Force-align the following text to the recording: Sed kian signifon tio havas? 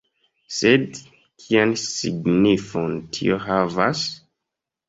Sed 0.59 0.97
kian 1.43 1.75
signifon 1.83 2.99
tio 3.19 3.41
havas? 3.47 4.03